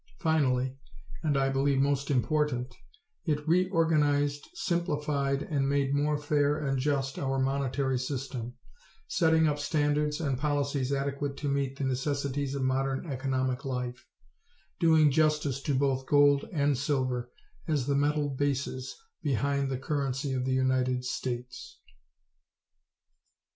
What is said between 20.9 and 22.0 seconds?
States.